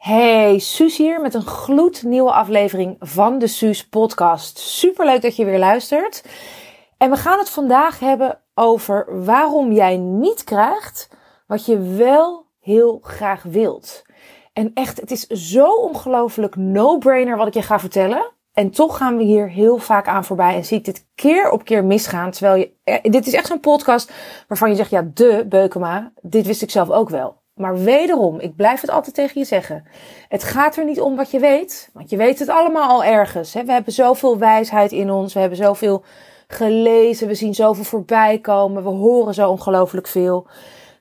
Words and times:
Hey, 0.00 0.58
Suus 0.58 0.96
hier 0.96 1.20
met 1.20 1.34
een 1.34 1.46
gloednieuwe 1.46 2.32
aflevering 2.32 2.96
van 2.98 3.38
de 3.38 3.46
Suus 3.46 3.88
podcast. 3.88 4.58
Superleuk 4.58 5.22
dat 5.22 5.36
je 5.36 5.44
weer 5.44 5.58
luistert. 5.58 6.24
En 6.96 7.10
we 7.10 7.16
gaan 7.16 7.38
het 7.38 7.50
vandaag 7.50 7.98
hebben 7.98 8.38
over 8.54 9.24
waarom 9.24 9.72
jij 9.72 9.96
niet 9.96 10.44
krijgt 10.44 11.08
wat 11.46 11.66
je 11.66 11.78
wel 11.78 12.46
heel 12.60 12.98
graag 13.02 13.42
wilt. 13.42 14.02
En 14.52 14.70
echt, 14.74 15.00
het 15.00 15.10
is 15.10 15.26
zo 15.26 15.74
ongelooflijk 15.74 16.56
no-brainer 16.56 17.36
wat 17.36 17.46
ik 17.46 17.54
je 17.54 17.62
ga 17.62 17.80
vertellen. 17.80 18.32
En 18.52 18.70
toch 18.70 18.96
gaan 18.96 19.16
we 19.16 19.22
hier 19.22 19.48
heel 19.48 19.78
vaak 19.78 20.08
aan 20.08 20.24
voorbij 20.24 20.54
en 20.54 20.64
zie 20.64 20.78
ik 20.78 20.84
dit 20.84 21.06
keer 21.14 21.50
op 21.50 21.64
keer 21.64 21.84
misgaan. 21.84 22.30
Terwijl 22.30 22.56
je, 22.56 22.72
eh, 22.84 23.10
dit 23.10 23.26
is 23.26 23.34
echt 23.34 23.46
zo'n 23.46 23.60
podcast 23.60 24.12
waarvan 24.48 24.70
je 24.70 24.76
zegt, 24.76 24.90
ja, 24.90 25.10
de 25.14 25.46
Beukema, 25.48 26.12
dit 26.22 26.46
wist 26.46 26.62
ik 26.62 26.70
zelf 26.70 26.90
ook 26.90 27.08
wel. 27.08 27.39
Maar 27.60 27.78
wederom, 27.78 28.40
ik 28.40 28.56
blijf 28.56 28.80
het 28.80 28.90
altijd 28.90 29.14
tegen 29.14 29.40
je 29.40 29.46
zeggen. 29.46 29.84
Het 30.28 30.44
gaat 30.44 30.76
er 30.76 30.84
niet 30.84 31.00
om 31.00 31.16
wat 31.16 31.30
je 31.30 31.38
weet, 31.38 31.90
want 31.92 32.10
je 32.10 32.16
weet 32.16 32.38
het 32.38 32.48
allemaal 32.48 32.88
al 32.88 33.04
ergens. 33.04 33.54
Hè? 33.54 33.64
We 33.64 33.72
hebben 33.72 33.92
zoveel 33.92 34.38
wijsheid 34.38 34.92
in 34.92 35.10
ons, 35.10 35.34
we 35.34 35.40
hebben 35.40 35.58
zoveel 35.58 36.04
gelezen, 36.46 37.28
we 37.28 37.34
zien 37.34 37.54
zoveel 37.54 37.84
voorbij 37.84 38.38
komen, 38.38 38.82
we 38.82 38.88
horen 38.88 39.34
zo 39.34 39.50
ongelooflijk 39.50 40.06
veel. 40.06 40.46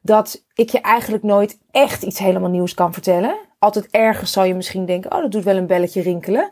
Dat 0.02 0.46
ik 0.54 0.70
je 0.70 0.82
eigenlijk 0.82 1.24
nooit 1.24 1.60
echt 1.72 2.04
iets 2.04 2.20
helemaal 2.20 2.50
nieuws 2.50 2.74
kan 2.74 2.94
vertellen. 2.94 3.36
Altijd 3.60 3.88
ergens 3.92 4.32
zal 4.32 4.44
je 4.44 4.56
misschien 4.56 4.86
denken, 4.86 5.14
oh 5.14 5.22
dat 5.22 5.32
doet 5.32 5.44
wel 5.44 5.58
een 5.58 5.68
belletje 5.68 6.02
rinkelen. 6.02 6.52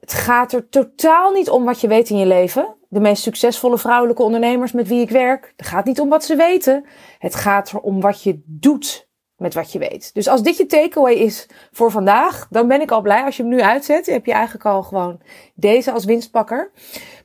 Het 0.00 0.12
gaat 0.12 0.52
er 0.52 0.68
totaal 0.68 1.32
niet 1.32 1.50
om 1.50 1.64
wat 1.64 1.80
je 1.80 1.88
weet 1.88 2.10
in 2.10 2.18
je 2.18 2.26
leven. 2.26 2.74
De 2.88 3.00
meest 3.00 3.22
succesvolle 3.22 3.78
vrouwelijke 3.78 4.22
ondernemers 4.22 4.72
met 4.72 4.88
wie 4.88 5.00
ik 5.00 5.10
werk. 5.10 5.52
Het 5.56 5.66
gaat 5.66 5.84
niet 5.84 6.00
om 6.00 6.08
wat 6.08 6.24
ze 6.24 6.36
weten. 6.36 6.84
Het 7.18 7.34
gaat 7.34 7.70
er 7.70 7.80
om 7.80 8.00
wat 8.00 8.22
je 8.22 8.42
doet 8.44 9.10
met 9.42 9.54
wat 9.54 9.72
je 9.72 9.78
weet. 9.78 10.14
Dus 10.14 10.28
als 10.28 10.42
dit 10.42 10.56
je 10.56 10.66
takeaway 10.66 11.14
is 11.14 11.46
voor 11.72 11.90
vandaag, 11.90 12.46
dan 12.50 12.68
ben 12.68 12.80
ik 12.80 12.90
al 12.90 13.00
blij. 13.00 13.24
Als 13.24 13.36
je 13.36 13.42
hem 13.42 13.52
nu 13.52 13.60
uitzet, 13.60 14.06
heb 14.06 14.26
je 14.26 14.32
eigenlijk 14.32 14.66
al 14.66 14.82
gewoon 14.82 15.20
deze 15.54 15.92
als 15.92 16.04
winstpakker. 16.04 16.70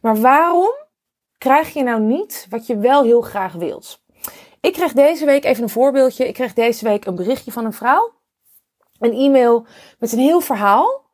Maar 0.01 0.15
waarom 0.15 0.71
krijg 1.37 1.73
je 1.73 1.83
nou 1.83 2.01
niet 2.01 2.47
wat 2.49 2.67
je 2.67 2.77
wel 2.77 3.03
heel 3.03 3.21
graag 3.21 3.53
wilt? 3.53 4.05
Ik 4.61 4.73
kreeg 4.73 4.93
deze 4.93 5.25
week 5.25 5.45
even 5.45 5.63
een 5.63 5.69
voorbeeldje. 5.69 6.27
Ik 6.27 6.33
kreeg 6.33 6.53
deze 6.53 6.85
week 6.85 7.05
een 7.05 7.15
berichtje 7.15 7.51
van 7.51 7.65
een 7.65 7.73
vrouw. 7.73 8.13
Een 8.99 9.13
e-mail 9.13 9.65
met 9.99 10.11
een 10.11 10.19
heel 10.19 10.39
verhaal. 10.39 11.05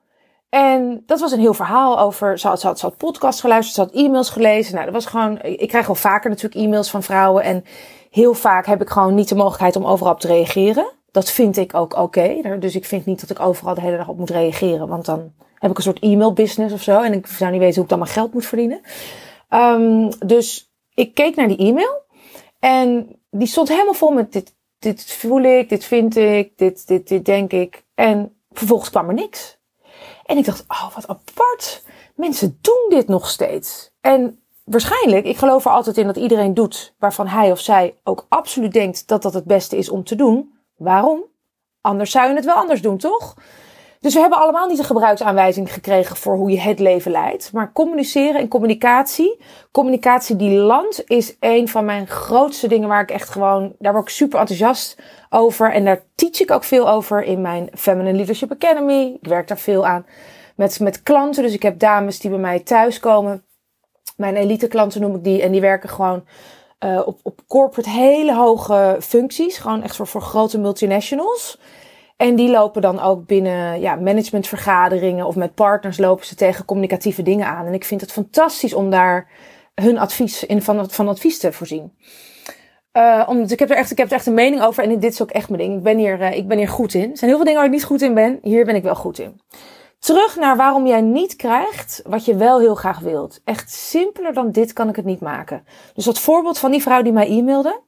En 0.50 1.04
dat 1.06 1.20
was 1.20 1.32
een 1.32 1.40
heel 1.40 1.54
verhaal 1.54 2.00
over. 2.00 2.40
Ze 2.40 2.48
had, 2.48 2.98
podcast 2.98 3.40
geluisterd, 3.40 3.76
ze 3.76 3.82
had 3.82 4.06
e-mails 4.06 4.30
gelezen. 4.30 4.74
Nou, 4.74 4.86
dat 4.86 4.94
was 4.94 5.06
gewoon. 5.06 5.42
Ik 5.42 5.68
krijg 5.68 5.86
wel 5.86 5.96
vaker 5.96 6.30
natuurlijk 6.30 6.66
e-mails 6.66 6.90
van 6.90 7.04
vrouwen. 7.04 7.44
En 7.44 7.64
heel 8.14 8.34
vaak 8.34 8.66
heb 8.66 8.82
ik 8.82 8.90
gewoon 8.90 9.16
niet 9.16 9.30
de 9.30 9.36
mogelijkheid 9.36 9.76
om 9.76 9.86
overal 9.86 10.14
op 10.14 10.20
te 10.20 10.28
reageren. 10.28 10.92
Dat 11.12 11.32
vind 11.32 11.58
ik 11.58 11.74
ook 11.74 11.98
oké. 11.98 12.58
Dus 12.60 12.76
ik 12.76 12.86
vind 12.86 13.06
niet 13.06 13.22
dat 13.22 13.30
ik 13.30 13.40
overal 13.40 13.74
de 13.74 13.82
hele 13.82 13.98
dag 13.98 14.08
op 14.08 14.18
moet 14.18 14.30
reageren. 14.30 14.88
Want 14.88 15.06
dan 15.06 15.34
heb 15.58 15.72
ik 15.72 15.78
een 15.78 15.84
soort 15.84 16.00
e-mail 16.00 16.34
business 16.34 16.74
of 16.74 16.82
zo. 16.82 17.02
En 17.02 17.14
ik 17.14 17.28
zou 17.28 17.52
niet 17.52 17.60
weten 17.60 17.76
hoe 17.76 17.84
ik 17.84 17.90
dan 17.90 18.00
mijn 18.00 18.12
geld 18.12 18.34
moet 18.34 18.46
verdienen. 18.46 18.82
Um, 19.50 20.10
dus 20.26 20.74
ik 20.94 21.14
keek 21.14 21.36
naar 21.36 21.48
die 21.48 21.58
e-mail. 21.58 22.02
En 22.60 23.20
die 23.30 23.48
stond 23.48 23.70
helemaal 23.70 23.94
vol 23.94 24.12
met 24.12 24.34
dit, 24.34 24.56
dit 24.80 25.06
voel 25.06 25.42
ik, 25.42 25.70
dit 25.70 25.86
vind 25.86 26.16
ik, 26.16 26.58
dit, 26.58 26.88
dit, 26.88 27.08
dit 27.08 27.26
denk 27.26 27.52
ik. 27.52 27.84
En 27.96 28.36
vervolgens 28.52 28.90
kwam 28.90 29.08
er 29.08 29.14
niks. 29.14 29.58
En 30.26 30.38
ik 30.38 30.46
dacht, 30.46 30.66
oh 30.68 30.96
wat 30.96 31.08
apart. 31.08 31.84
Mensen 32.16 32.58
doen 32.62 32.86
dit 32.90 33.08
nog 33.08 33.30
steeds. 33.30 33.92
En 34.02 34.43
waarschijnlijk, 34.64 35.26
ik 35.26 35.38
geloof 35.38 35.66
er 35.66 35.72
altijd 35.72 35.98
in 35.98 36.08
dat 36.08 36.18
iedereen 36.18 36.54
doet 36.54 36.94
waarvan 37.00 37.28
hij 37.28 37.52
of 37.52 37.60
zij 37.60 37.96
ook 38.04 38.26
absoluut 38.30 38.74
denkt 38.74 39.08
dat 39.08 39.22
dat 39.22 39.34
het 39.34 39.46
beste 39.46 39.78
is 39.78 39.90
om 39.90 40.04
te 40.04 40.16
doen. 40.16 40.54
Waarom? 40.76 41.24
Anders 41.82 42.12
zou 42.12 42.30
je 42.30 42.36
het 42.36 42.46
wel 42.46 42.56
anders 42.56 42.82
doen, 42.82 42.98
toch? 42.98 43.36
Dus 44.04 44.14
we 44.14 44.20
hebben 44.20 44.40
allemaal 44.40 44.68
niet 44.68 44.80
een 44.80 44.86
gebruiksaanwijzing 44.86 45.74
gekregen 45.74 46.16
voor 46.16 46.36
hoe 46.36 46.52
je 46.52 46.60
het 46.60 46.80
leven 46.80 47.12
leidt. 47.12 47.52
Maar 47.54 47.72
communiceren 47.72 48.42
en 48.42 48.48
communicatie, 48.48 49.40
communicatie 49.72 50.36
die 50.36 50.58
landt, 50.58 51.04
is 51.06 51.36
een 51.40 51.68
van 51.68 51.86
mijn 51.86 52.08
grootste 52.08 52.68
dingen 52.68 52.88
waar 52.88 53.02
ik 53.02 53.12
echt 53.12 53.30
gewoon, 53.30 53.76
daar 53.80 53.94
word 53.94 54.04
ik 54.04 54.10
super 54.14 54.40
enthousiast 54.40 54.98
over. 55.30 55.72
En 55.72 55.86
daar 55.86 56.04
teach 56.16 56.40
ik 56.40 56.52
ook 56.52 56.64
veel 56.64 56.90
over 56.90 57.24
in 57.24 57.42
mijn 57.42 57.70
Feminine 57.74 58.16
Leadership 58.16 58.52
Academy. 58.52 59.18
Ik 59.22 59.28
werk 59.28 59.48
daar 59.48 59.58
veel 59.58 59.86
aan 59.86 60.06
met, 60.56 60.80
met 60.80 61.04
klanten. 61.04 61.44
Dus 61.44 61.54
ik 61.54 61.64
heb 61.64 61.80
dames 61.80 62.20
die 62.20 62.30
bij 62.30 62.40
mij 62.40 62.60
thuiskomen. 62.60 63.44
Mijn 64.18 64.36
elite 64.36 64.68
klanten 64.68 65.02
noem 65.02 65.16
ik 65.16 65.24
die. 65.24 65.42
En 65.42 65.52
die 65.52 65.62
werken 65.62 65.90
gewoon 65.90 66.24
uh, 66.86 67.02
op, 67.06 67.20
op 67.24 67.42
corporate 67.48 67.90
hele 67.90 68.36
hoge 68.36 68.98
functies. 69.00 69.58
Gewoon 69.58 69.84
echt 69.84 69.96
voor, 69.96 70.08
voor 70.08 70.22
grote 70.22 70.60
multinationals. 70.60 71.60
En 72.18 72.36
die 72.36 72.50
lopen 72.50 72.82
dan 72.82 73.00
ook 73.00 73.26
binnen 73.26 73.82
ja, 73.82 73.96
managementvergaderingen 73.96 75.26
of 75.26 75.36
met 75.36 75.54
partners 75.54 75.98
lopen 75.98 76.26
ze 76.26 76.36
tegen 76.36 76.66
communicatieve 76.66 77.24
dingen 77.24 77.48
aan. 77.48 77.66
En 77.66 77.74
ik 77.74 77.86
vind 77.86 78.02
het 78.02 78.12
fantastisch 78.12 78.74
om 78.74 78.90
daar 78.90 79.30
hun 79.76 79.98
advies 79.98 80.46
in 80.46 80.62
van, 80.62 80.90
van 80.90 81.08
advies 81.08 81.40
te 81.40 81.52
voorzien. 81.52 81.94
Uh, 82.98 83.24
omdat 83.28 83.52
ik 83.52 83.60
heb 83.60 83.70
er 83.70 83.78
echt, 83.78 83.92
ik 83.92 83.98
heb 83.98 84.08
er 84.08 84.14
echt 84.14 84.26
een 84.26 84.34
mening 84.34 84.64
over 84.64 84.84
en 84.84 85.00
dit 85.00 85.12
is 85.12 85.22
ook 85.22 85.32
echt 85.32 85.50
mijn 85.50 85.62
ding. 85.62 85.78
Ik 85.78 85.84
ben 85.84 85.98
hier, 85.98 86.20
uh, 86.20 86.38
ik 86.38 86.48
ben 86.48 86.58
hier 86.58 86.68
goed 86.68 86.94
in. 86.94 87.12
Er 87.12 87.18
zijn 87.18 87.30
heel 87.30 87.36
veel 87.36 87.46
dingen 87.46 87.56
waar 87.56 87.66
ik 87.66 87.76
niet 87.76 87.84
goed 87.84 88.02
in 88.02 88.14
ben. 88.14 88.40
Hier 88.42 88.66
ben 88.66 88.76
ik 88.76 88.84
wel 88.84 88.96
goed 88.96 89.20
in. 89.20 89.42
Terug 90.04 90.36
naar 90.36 90.58
waarom 90.58 90.88
jij 90.88 91.02
niet 91.02 91.36
krijgt 91.36 92.02
wat 92.06 92.26
je 92.26 92.36
wel 92.36 92.60
heel 92.60 92.76
graag 92.76 93.00
wilt. 93.00 93.42
Echt 93.44 93.72
simpeler 93.72 94.34
dan 94.34 94.52
dit 94.52 94.74
kan 94.74 94.90
ik 94.90 94.96
het 94.96 95.06
niet 95.06 95.20
maken. 95.20 95.66
Dus 95.94 96.06
dat 96.06 96.20
voorbeeld 96.20 96.58
van 96.58 96.72
die 96.72 96.82
vrouw 96.82 97.02
die 97.02 97.12
mij 97.12 97.28
e-mailde. 97.28 97.82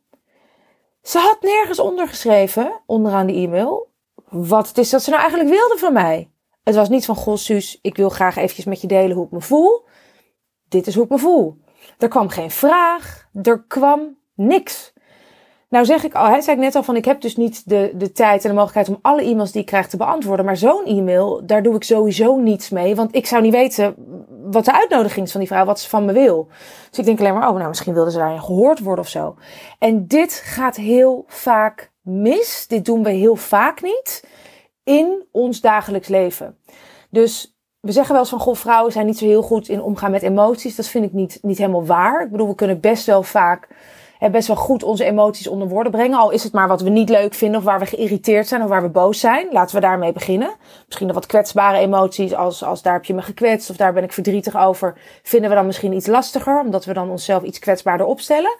Ze 1.01 1.19
had 1.19 1.37
nergens 1.41 1.79
ondergeschreven, 1.79 2.81
onderaan 2.85 3.27
de 3.27 3.33
e-mail, 3.33 3.91
wat 4.29 4.67
het 4.67 4.77
is 4.77 4.89
dat 4.89 5.03
ze 5.03 5.09
nou 5.09 5.21
eigenlijk 5.21 5.51
wilde 5.51 5.77
van 5.77 5.93
mij. 5.93 6.31
Het 6.63 6.75
was 6.75 6.89
niet 6.89 7.05
van, 7.05 7.15
goh 7.15 7.35
Suus, 7.35 7.79
ik 7.81 7.97
wil 7.97 8.09
graag 8.09 8.35
eventjes 8.35 8.65
met 8.65 8.81
je 8.81 8.87
delen 8.87 9.15
hoe 9.15 9.25
ik 9.25 9.31
me 9.31 9.41
voel. 9.41 9.85
Dit 10.69 10.87
is 10.87 10.95
hoe 10.95 11.03
ik 11.03 11.09
me 11.09 11.17
voel. 11.17 11.57
Er 11.97 12.07
kwam 12.07 12.29
geen 12.29 12.51
vraag, 12.51 13.27
er 13.43 13.63
kwam 13.67 14.17
niks. 14.33 14.93
Nou 15.75 15.87
zeg 15.87 16.03
ik 16.03 16.13
al, 16.13 16.25
hè, 16.25 16.41
zei 16.41 16.55
ik 16.55 16.63
net 16.63 16.75
al 16.75 16.83
van 16.83 16.95
ik 16.95 17.05
heb 17.05 17.21
dus 17.21 17.35
niet 17.35 17.69
de, 17.69 17.91
de 17.95 18.11
tijd 18.11 18.43
en 18.43 18.49
de 18.49 18.55
mogelijkheid 18.55 18.89
om 18.89 18.99
alle 19.01 19.21
e-mails 19.21 19.51
die 19.51 19.61
ik 19.61 19.67
krijg 19.67 19.87
te 19.87 19.97
beantwoorden. 19.97 20.45
Maar 20.45 20.57
zo'n 20.57 20.85
e-mail, 20.85 21.45
daar 21.45 21.63
doe 21.63 21.75
ik 21.75 21.83
sowieso 21.83 22.35
niets 22.35 22.69
mee. 22.69 22.95
Want 22.95 23.15
ik 23.15 23.25
zou 23.25 23.41
niet 23.41 23.53
weten 23.53 23.95
wat 24.51 24.65
de 24.65 24.73
uitnodiging 24.73 25.25
is 25.25 25.31
van 25.31 25.39
die 25.39 25.49
vrouw, 25.49 25.65
wat 25.65 25.79
ze 25.79 25.89
van 25.89 26.05
me 26.05 26.13
wil. 26.13 26.47
Dus 26.89 26.99
ik 26.99 27.05
denk 27.05 27.19
alleen 27.19 27.33
maar, 27.33 27.49
oh 27.49 27.55
nou 27.55 27.67
misschien 27.67 27.93
wilde 27.93 28.11
ze 28.11 28.17
daarin 28.17 28.41
gehoord 28.41 28.79
worden 28.79 29.03
of 29.03 29.09
zo. 29.09 29.35
En 29.79 30.07
dit 30.07 30.33
gaat 30.33 30.75
heel 30.75 31.23
vaak 31.27 31.91
mis. 32.01 32.65
Dit 32.67 32.85
doen 32.85 33.03
we 33.03 33.11
heel 33.11 33.35
vaak 33.35 33.81
niet 33.81 34.27
in 34.83 35.27
ons 35.31 35.61
dagelijks 35.61 36.07
leven. 36.07 36.57
Dus 37.09 37.57
we 37.79 37.91
zeggen 37.91 38.11
wel 38.11 38.21
eens 38.21 38.29
van, 38.29 38.39
goh, 38.39 38.55
vrouwen 38.55 38.91
zijn 38.91 39.05
niet 39.05 39.17
zo 39.17 39.25
heel 39.25 39.43
goed 39.43 39.69
in 39.69 39.81
omgaan 39.81 40.11
met 40.11 40.21
emoties. 40.21 40.75
Dat 40.75 40.87
vind 40.87 41.05
ik 41.05 41.13
niet, 41.13 41.39
niet 41.41 41.57
helemaal 41.57 41.85
waar. 41.85 42.23
Ik 42.23 42.31
bedoel, 42.31 42.47
we 42.47 42.55
kunnen 42.55 42.79
best 42.79 43.05
wel 43.05 43.23
vaak 43.23 43.67
best 44.31 44.47
wel 44.47 44.55
goed 44.55 44.83
onze 44.83 45.03
emoties 45.03 45.47
onder 45.47 45.67
woorden 45.67 45.91
brengen. 45.91 46.17
Al 46.17 46.31
is 46.31 46.43
het 46.43 46.53
maar 46.53 46.67
wat 46.67 46.81
we 46.81 46.89
niet 46.89 47.09
leuk 47.09 47.33
vinden 47.33 47.59
of 47.59 47.65
waar 47.65 47.79
we 47.79 47.85
geïrriteerd 47.85 48.47
zijn 48.47 48.63
of 48.63 48.69
waar 48.69 48.81
we 48.81 48.89
boos 48.89 49.19
zijn. 49.19 49.47
Laten 49.51 49.75
we 49.75 49.81
daarmee 49.81 50.11
beginnen. 50.11 50.55
Misschien 50.85 51.07
nog 51.07 51.15
wat 51.15 51.25
kwetsbare 51.25 51.77
emoties 51.77 52.33
als, 52.33 52.63
als 52.63 52.81
daar 52.81 52.93
heb 52.93 53.05
je 53.05 53.13
me 53.13 53.21
gekwetst 53.21 53.69
of 53.69 53.75
daar 53.75 53.93
ben 53.93 54.03
ik 54.03 54.13
verdrietig 54.13 54.57
over. 54.57 54.97
Vinden 55.23 55.49
we 55.49 55.55
dan 55.55 55.65
misschien 55.65 55.93
iets 55.93 56.07
lastiger 56.07 56.59
omdat 56.59 56.85
we 56.85 56.93
dan 56.93 57.09
onszelf 57.09 57.43
iets 57.43 57.59
kwetsbaarder 57.59 58.05
opstellen. 58.05 58.57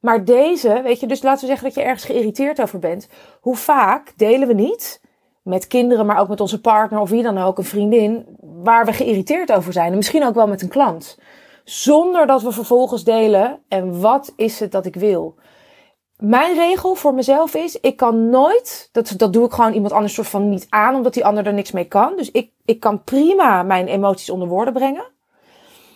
Maar 0.00 0.24
deze, 0.24 0.80
weet 0.82 1.00
je, 1.00 1.06
dus 1.06 1.22
laten 1.22 1.40
we 1.40 1.46
zeggen 1.46 1.66
dat 1.66 1.74
je 1.74 1.82
ergens 1.82 2.04
geïrriteerd 2.04 2.60
over 2.60 2.78
bent. 2.78 3.08
Hoe 3.40 3.56
vaak 3.56 4.12
delen 4.16 4.48
we 4.48 4.54
niet 4.54 5.00
met 5.42 5.66
kinderen, 5.66 6.06
maar 6.06 6.20
ook 6.20 6.28
met 6.28 6.40
onze 6.40 6.60
partner 6.60 7.00
of 7.00 7.10
wie 7.10 7.22
dan 7.22 7.38
ook, 7.38 7.58
een 7.58 7.64
vriendin, 7.64 8.26
waar 8.40 8.84
we 8.84 8.92
geïrriteerd 8.92 9.52
over 9.52 9.72
zijn. 9.72 9.90
En 9.90 9.96
misschien 9.96 10.24
ook 10.24 10.34
wel 10.34 10.48
met 10.48 10.62
een 10.62 10.68
klant. 10.68 11.18
Zonder 11.68 12.26
dat 12.26 12.42
we 12.42 12.52
vervolgens 12.52 13.04
delen 13.04 13.62
en 13.68 14.00
wat 14.00 14.32
is 14.36 14.60
het 14.60 14.72
dat 14.72 14.86
ik 14.86 14.94
wil. 14.94 15.34
Mijn 16.16 16.54
regel 16.54 16.94
voor 16.94 17.14
mezelf 17.14 17.54
is, 17.54 17.80
ik 17.80 17.96
kan 17.96 18.30
nooit, 18.30 18.88
dat, 18.92 19.14
dat 19.16 19.32
doe 19.32 19.44
ik 19.44 19.52
gewoon 19.52 19.72
iemand 19.72 19.92
anders 19.92 20.14
soort 20.14 20.28
van 20.28 20.48
niet 20.48 20.66
aan, 20.68 20.94
omdat 20.94 21.14
die 21.14 21.24
ander 21.24 21.46
er 21.46 21.52
niks 21.52 21.70
mee 21.70 21.84
kan. 21.84 22.16
Dus 22.16 22.30
ik, 22.30 22.52
ik 22.64 22.80
kan 22.80 23.04
prima 23.04 23.62
mijn 23.62 23.86
emoties 23.86 24.30
onder 24.30 24.48
woorden 24.48 24.72
brengen. 24.72 25.04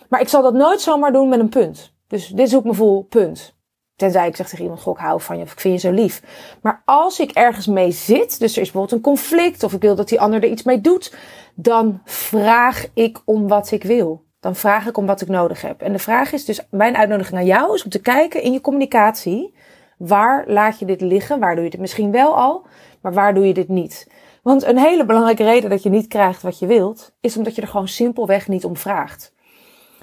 Maar 0.09 0.21
ik 0.21 0.29
zal 0.29 0.41
dat 0.41 0.53
nooit 0.53 0.81
zomaar 0.81 1.11
doen 1.11 1.29
met 1.29 1.39
een 1.39 1.49
punt. 1.49 1.93
Dus 2.07 2.27
dit 2.27 2.45
is 2.45 2.51
hoe 2.51 2.61
ik 2.61 2.67
me 2.67 2.73
voel, 2.73 3.03
punt. 3.03 3.55
Tenzij 3.95 4.27
ik 4.27 4.35
zeg 4.35 4.49
tegen 4.49 4.63
iemand, 4.63 4.81
goh, 4.81 4.93
ik 4.93 5.05
hou 5.05 5.21
van 5.21 5.37
je 5.37 5.43
of 5.43 5.51
ik 5.51 5.59
vind 5.59 5.81
je 5.81 5.87
zo 5.87 5.93
lief. 5.93 6.23
Maar 6.61 6.81
als 6.85 7.19
ik 7.19 7.31
ergens 7.31 7.67
mee 7.67 7.91
zit, 7.91 8.39
dus 8.39 8.55
er 8.55 8.61
is 8.61 8.71
bijvoorbeeld 8.71 8.91
een 8.91 9.01
conflict 9.01 9.63
of 9.63 9.73
ik 9.73 9.81
wil 9.81 9.95
dat 9.95 10.09
die 10.09 10.21
ander 10.21 10.43
er 10.43 10.49
iets 10.49 10.63
mee 10.63 10.81
doet, 10.81 11.15
dan 11.55 12.01
vraag 12.05 12.85
ik 12.93 13.21
om 13.25 13.47
wat 13.47 13.71
ik 13.71 13.83
wil. 13.83 14.23
Dan 14.43 14.55
vraag 14.55 14.87
ik 14.87 14.97
om 14.97 15.05
wat 15.05 15.21
ik 15.21 15.27
nodig 15.27 15.61
heb. 15.61 15.81
En 15.81 15.91
de 15.91 15.99
vraag 15.99 16.31
is 16.31 16.45
dus, 16.45 16.67
mijn 16.69 16.97
uitnodiging 16.97 17.37
aan 17.37 17.45
jou 17.45 17.73
is 17.73 17.83
om 17.83 17.89
te 17.89 18.01
kijken 18.01 18.41
in 18.41 18.53
je 18.53 18.61
communicatie. 18.61 19.53
Waar 19.97 20.43
laat 20.47 20.79
je 20.79 20.85
dit 20.85 21.01
liggen? 21.01 21.39
Waar 21.39 21.55
doe 21.55 21.63
je 21.63 21.69
dit 21.69 21.79
misschien 21.79 22.11
wel 22.11 22.35
al? 22.35 22.65
Maar 23.01 23.13
waar 23.13 23.33
doe 23.33 23.47
je 23.47 23.53
dit 23.53 23.67
niet? 23.67 24.07
Want 24.41 24.63
een 24.63 24.77
hele 24.77 25.05
belangrijke 25.05 25.43
reden 25.43 25.69
dat 25.69 25.83
je 25.83 25.89
niet 25.89 26.07
krijgt 26.07 26.41
wat 26.41 26.59
je 26.59 26.65
wilt, 26.65 27.13
is 27.21 27.37
omdat 27.37 27.55
je 27.55 27.61
er 27.61 27.67
gewoon 27.67 27.87
simpelweg 27.87 28.47
niet 28.47 28.65
om 28.65 28.77
vraagt. 28.77 29.33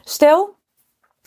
Stel, 0.02 0.54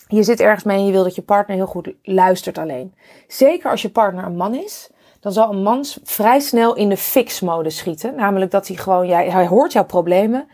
je 0.06 0.22
zit 0.22 0.40
ergens 0.40 0.64
mee 0.64 0.78
en 0.78 0.86
je 0.86 0.92
wil 0.92 1.04
dat 1.04 1.14
je 1.14 1.22
partner 1.22 1.56
heel 1.56 1.66
goed 1.66 1.92
luistert 2.02 2.58
alleen. 2.58 2.94
Zeker 3.28 3.70
als 3.70 3.82
je 3.82 3.90
partner 3.90 4.24
een 4.24 4.36
man 4.36 4.54
is, 4.54 4.90
dan 5.20 5.32
zal 5.32 5.50
een 5.50 5.62
man 5.62 5.84
vrij 6.02 6.40
snel 6.40 6.74
in 6.74 6.88
de 6.88 6.96
fix-mode 6.96 7.70
schieten. 7.70 8.14
Namelijk 8.14 8.50
dat 8.50 8.66
hij 8.66 8.76
gewoon, 8.76 9.06
jij, 9.06 9.30
hij 9.30 9.46
hoort 9.46 9.72
jouw 9.72 9.84
problemen. 9.84 10.48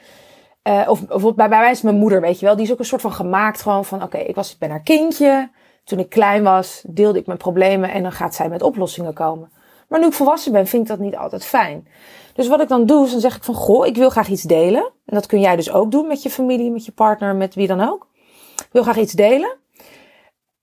Uh, 0.69 0.89
of 0.89 1.35
bij, 1.35 1.49
bij 1.49 1.59
mij 1.59 1.71
is 1.71 1.83
mijn 1.83 1.97
moeder, 1.97 2.21
weet 2.21 2.41
je 2.41 2.47
wel, 2.47 2.57
die 2.57 2.65
is 2.65 2.73
ook 2.73 2.79
een 2.79 2.85
soort 2.85 3.01
van 3.01 3.13
gemaakt 3.13 3.63
gewoon 3.63 3.85
van, 3.85 4.03
oké, 4.03 4.19
ik 4.19 4.35
was, 4.35 4.53
ik 4.53 4.59
ben 4.59 4.71
haar 4.71 4.83
kindje. 4.83 5.51
Toen 5.85 5.99
ik 5.99 6.09
klein 6.09 6.43
was, 6.43 6.85
deelde 6.89 7.19
ik 7.19 7.27
mijn 7.27 7.39
problemen 7.39 7.91
en 7.91 8.03
dan 8.03 8.13
gaat 8.13 8.35
zij 8.35 8.49
met 8.49 8.63
oplossingen 8.63 9.15
komen. 9.15 9.51
Maar 9.89 10.01
nu 10.01 10.07
ik 10.07 10.13
volwassen 10.13 10.53
ben, 10.53 10.67
vind 10.67 10.83
ik 10.83 10.89
dat 10.89 10.99
niet 10.99 11.17
altijd 11.17 11.45
fijn. 11.45 11.89
Dus 12.35 12.49
wat 12.49 12.61
ik 12.61 12.69
dan 12.69 12.87
doe, 12.87 13.05
is 13.05 13.11
dan 13.11 13.21
zeg 13.21 13.37
ik 13.37 13.45
van, 13.45 13.55
goh, 13.55 13.87
ik 13.87 13.97
wil 13.97 14.11
graag 14.11 14.29
iets 14.29 14.43
delen. 14.43 14.83
En 14.83 15.15
dat 15.15 15.27
kun 15.27 15.41
jij 15.41 15.57
dus 15.57 15.71
ook 15.73 15.91
doen 15.91 16.07
met 16.07 16.23
je 16.23 16.31
familie, 16.31 16.71
met 16.71 16.85
je 16.85 16.93
partner, 16.93 17.37
met 17.37 17.55
wie 17.55 17.67
dan 17.67 17.81
ook. 17.81 18.09
Ik 18.57 18.69
wil 18.73 18.83
graag 18.83 18.99
iets 18.99 19.13
delen. 19.13 19.57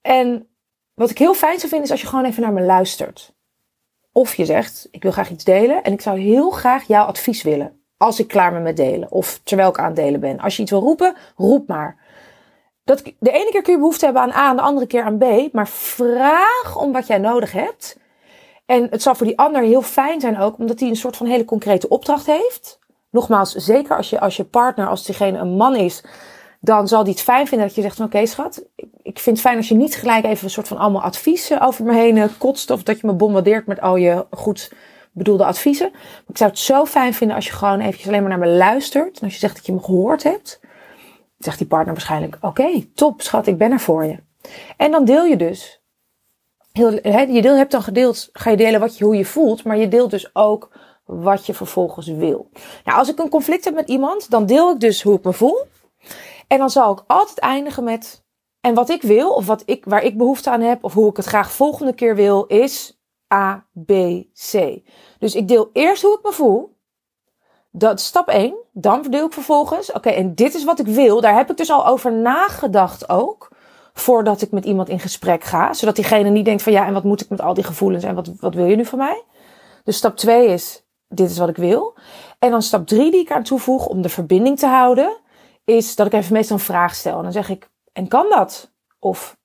En 0.01 0.47
wat 0.93 1.09
ik 1.09 1.17
heel 1.17 1.33
fijn 1.33 1.57
zou 1.57 1.69
vinden, 1.69 1.85
is 1.85 1.91
als 1.91 2.01
je 2.01 2.07
gewoon 2.07 2.25
even 2.25 2.41
naar 2.41 2.53
me 2.53 2.61
luistert. 2.61 3.35
Of 4.11 4.35
je 4.35 4.45
zegt, 4.45 4.87
ik 4.91 5.03
wil 5.03 5.11
graag 5.11 5.29
iets 5.29 5.43
delen 5.43 5.83
en 5.83 5.93
ik 5.93 6.01
zou 6.01 6.19
heel 6.19 6.49
graag 6.49 6.87
jouw 6.87 7.05
advies 7.05 7.43
willen. 7.43 7.76
Als 7.97 8.19
ik 8.19 8.27
klaar 8.27 8.51
ben 8.51 8.63
met 8.63 8.77
delen. 8.77 9.11
Of 9.11 9.39
terwijl 9.43 9.69
ik 9.69 9.79
aan 9.79 9.93
delen 9.93 10.19
ben. 10.19 10.39
Als 10.39 10.55
je 10.55 10.61
iets 10.61 10.71
wil 10.71 10.79
roepen, 10.79 11.15
roep 11.35 11.67
maar. 11.67 11.97
Dat, 12.83 13.03
de 13.19 13.31
ene 13.31 13.49
keer 13.51 13.61
kun 13.61 13.73
je 13.73 13.79
behoefte 13.79 14.05
hebben 14.05 14.23
aan 14.23 14.31
A 14.31 14.49
en 14.49 14.55
de 14.55 14.61
andere 14.61 14.87
keer 14.87 15.03
aan 15.03 15.17
B. 15.17 15.53
Maar 15.53 15.67
vraag 15.67 16.77
om 16.77 16.91
wat 16.91 17.07
jij 17.07 17.17
nodig 17.17 17.51
hebt. 17.51 17.97
En 18.65 18.87
het 18.89 19.01
zal 19.01 19.15
voor 19.15 19.25
die 19.25 19.37
ander 19.37 19.61
heel 19.61 19.81
fijn 19.81 20.21
zijn 20.21 20.37
ook, 20.37 20.57
omdat 20.57 20.79
hij 20.79 20.89
een 20.89 20.95
soort 20.95 21.17
van 21.17 21.27
hele 21.27 21.45
concrete 21.45 21.89
opdracht 21.89 22.25
heeft. 22.25 22.79
Nogmaals, 23.09 23.51
zeker 23.51 23.97
als 23.97 24.09
je, 24.09 24.19
als 24.19 24.37
je 24.37 24.43
partner, 24.43 24.87
als 24.87 25.05
diegene 25.05 25.37
een 25.37 25.55
man 25.55 25.75
is, 25.75 26.03
dan 26.59 26.87
zal 26.87 27.03
die 27.03 27.13
het 27.13 27.21
fijn 27.21 27.47
vinden 27.47 27.67
dat 27.67 27.75
je 27.75 27.81
zegt 27.81 27.95
van 27.95 28.05
oké 28.05 28.25
schat, 28.25 28.63
ik 29.01 29.19
vind 29.19 29.37
het 29.37 29.45
fijn 29.45 29.57
als 29.57 29.67
je 29.67 29.75
niet 29.75 29.95
gelijk 29.95 30.25
even 30.25 30.43
een 30.43 30.49
soort 30.49 30.67
van 30.67 30.77
allemaal 30.77 31.01
adviezen 31.01 31.61
over 31.61 31.85
me 31.85 31.93
heen 31.93 32.17
eh, 32.17 32.29
kotst. 32.37 32.69
Of 32.69 32.83
dat 32.83 32.99
je 32.99 33.07
me 33.07 33.13
bombardeert 33.13 33.67
met 33.67 33.81
al 33.81 33.95
je 33.95 34.25
goed 34.31 34.71
bedoelde 35.17 35.45
adviezen. 35.45 35.89
Maar 35.91 36.23
ik 36.27 36.37
zou 36.37 36.49
het 36.49 36.59
zo 36.59 36.85
fijn 36.85 37.13
vinden 37.13 37.35
als 37.35 37.45
je 37.45 37.51
gewoon 37.51 37.79
eventjes 37.79 38.07
alleen 38.07 38.21
maar 38.21 38.29
naar 38.29 38.47
me 38.47 38.55
luistert. 38.55 39.17
En 39.19 39.23
als 39.23 39.33
je 39.33 39.39
zegt 39.39 39.55
dat 39.55 39.65
je 39.65 39.73
me 39.73 39.83
gehoord 39.83 40.23
hebt, 40.23 40.59
zegt 41.37 41.57
die 41.57 41.67
partner 41.67 41.93
waarschijnlijk 41.93 42.37
oké, 42.41 42.85
top 42.93 43.21
schat, 43.21 43.47
ik 43.47 43.57
ben 43.57 43.71
er 43.71 43.79
voor 43.79 44.05
je. 44.05 44.19
En 44.77 44.91
dan 44.91 45.05
deel 45.05 45.25
je 45.25 45.37
dus. 45.37 45.81
Heel, 46.71 46.91
je 46.91 47.41
deel, 47.41 47.55
hebt 47.55 47.71
dan 47.71 47.81
gedeeld, 47.81 48.29
ga 48.33 48.49
je 48.49 48.57
delen 48.57 48.79
wat 48.79 48.97
je, 48.97 49.03
hoe 49.03 49.15
je 49.15 49.25
voelt, 49.25 49.63
maar 49.63 49.77
je 49.77 49.87
deelt 49.87 50.11
dus 50.11 50.35
ook 50.35 50.69
wat 51.05 51.45
je 51.45 51.53
vervolgens 51.53 52.07
wil. 52.07 52.49
Nou, 52.83 52.97
als 52.97 53.09
ik 53.09 53.19
een 53.19 53.29
conflict 53.29 53.65
heb 53.65 53.73
met 53.73 53.89
iemand, 53.89 54.29
dan 54.29 54.45
deel 54.45 54.71
ik 54.71 54.79
dus 54.79 55.01
hoe 55.01 55.17
ik 55.17 55.23
me 55.23 55.33
voel. 55.33 55.65
En 56.47 56.57
dan 56.57 56.69
zal 56.69 56.91
ik 56.91 57.03
altijd 57.07 57.39
eindigen 57.39 57.83
met. 57.83 58.25
En 58.61 58.73
wat 58.73 58.89
ik 58.89 59.01
wil, 59.01 59.29
of 59.29 59.45
wat 59.45 59.63
ik, 59.65 59.85
waar 59.85 60.03
ik 60.03 60.17
behoefte 60.17 60.49
aan 60.49 60.61
heb, 60.61 60.83
of 60.83 60.93
hoe 60.93 61.09
ik 61.09 61.17
het 61.17 61.25
graag 61.25 61.51
volgende 61.51 61.93
keer 61.93 62.15
wil, 62.15 62.45
is 62.45 62.96
A, 63.33 63.65
B, 63.85 63.91
C. 64.51 64.81
Dus 65.19 65.35
ik 65.35 65.47
deel 65.47 65.69
eerst 65.73 66.01
hoe 66.01 66.17
ik 66.17 66.23
me 66.23 66.31
voel. 66.31 66.75
Dat 67.71 68.01
stap 68.01 68.27
1. 68.27 68.55
Dan 68.71 69.01
deel 69.01 69.25
ik 69.25 69.33
vervolgens. 69.33 69.91
Oké, 69.91 70.09
en 70.09 70.35
dit 70.35 70.53
is 70.53 70.63
wat 70.63 70.79
ik 70.79 70.85
wil. 70.85 71.21
Daar 71.21 71.35
heb 71.35 71.49
ik 71.49 71.57
dus 71.57 71.71
al 71.71 71.87
over 71.87 72.13
nagedacht 72.13 73.09
ook. 73.09 73.49
Voordat 73.93 74.41
ik 74.41 74.51
met 74.51 74.65
iemand 74.65 74.89
in 74.89 74.99
gesprek 74.99 75.43
ga. 75.43 75.73
Zodat 75.73 75.95
diegene 75.95 76.29
niet 76.29 76.45
denkt 76.45 76.63
van 76.63 76.73
ja, 76.73 76.85
en 76.85 76.93
wat 76.93 77.03
moet 77.03 77.21
ik 77.21 77.29
met 77.29 77.41
al 77.41 77.53
die 77.53 77.63
gevoelens 77.63 78.03
en 78.03 78.15
wat, 78.15 78.31
wat 78.39 78.55
wil 78.55 78.65
je 78.65 78.75
nu 78.75 78.85
van 78.85 78.97
mij? 78.97 79.23
Dus 79.83 79.97
stap 79.97 80.17
2 80.17 80.47
is, 80.47 80.83
dit 81.07 81.29
is 81.29 81.37
wat 81.37 81.49
ik 81.49 81.57
wil. 81.57 81.97
En 82.39 82.51
dan 82.51 82.61
stap 82.61 82.87
3 82.87 83.11
die 83.11 83.19
ik 83.19 83.31
aan 83.31 83.43
toevoeg 83.43 83.85
om 83.85 84.01
de 84.01 84.09
verbinding 84.09 84.59
te 84.59 84.67
houden 84.67 85.17
is 85.63 85.95
dat 85.95 86.05
ik 86.05 86.13
even 86.13 86.33
meestal 86.33 86.55
een 86.55 86.63
vraag 86.63 86.95
stel. 86.95 87.17
En 87.17 87.23
dan 87.23 87.31
zeg 87.31 87.49
ik, 87.49 87.69
en 87.93 88.07
kan 88.07 88.29
dat? 88.29 88.71
Of 88.99 89.37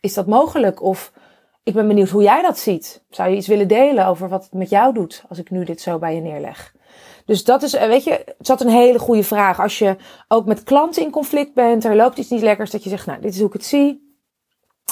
is 0.00 0.14
dat 0.14 0.26
mogelijk? 0.26 0.82
Of 0.82 1.12
ik 1.66 1.74
ben 1.74 1.88
benieuwd 1.88 2.08
hoe 2.08 2.22
jij 2.22 2.42
dat 2.42 2.58
ziet. 2.58 3.04
Zou 3.10 3.30
je 3.30 3.36
iets 3.36 3.46
willen 3.46 3.68
delen 3.68 4.06
over 4.06 4.28
wat 4.28 4.44
het 4.44 4.52
met 4.52 4.70
jou 4.70 4.94
doet 4.94 5.24
als 5.28 5.38
ik 5.38 5.50
nu 5.50 5.64
dit 5.64 5.80
zo 5.80 5.98
bij 5.98 6.14
je 6.14 6.20
neerleg? 6.20 6.74
Dus 7.24 7.44
dat 7.44 7.62
is, 7.62 7.74
eh, 7.74 7.88
weet 7.88 8.04
je, 8.04 8.10
het 8.10 8.46
zat 8.46 8.60
een 8.60 8.68
hele 8.68 8.98
goede 8.98 9.22
vraag. 9.22 9.60
Als 9.60 9.78
je 9.78 9.96
ook 10.28 10.46
met 10.46 10.62
klanten 10.62 11.02
in 11.02 11.10
conflict 11.10 11.54
bent, 11.54 11.84
er 11.84 11.96
loopt 11.96 12.18
iets 12.18 12.30
niet 12.30 12.42
lekkers, 12.42 12.70
dat 12.70 12.84
je 12.84 12.88
zegt, 12.90 13.06
nou, 13.06 13.20
dit 13.20 13.32
is 13.32 13.38
hoe 13.38 13.46
ik 13.46 13.52
het 13.52 13.64
zie. 13.64 14.16